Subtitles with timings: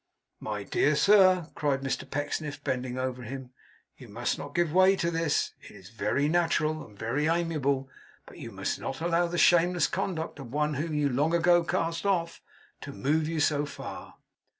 [0.39, 3.51] 'My dear sir,' cried Mr Pecksniff, bending over him,
[3.95, 5.53] 'you must not give way to this.
[5.61, 7.87] It is very natural, and very amiable,
[8.25, 12.07] but you must not allow the shameless conduct of one whom you long ago cast
[12.07, 12.41] off,
[12.81, 14.15] to move you so far.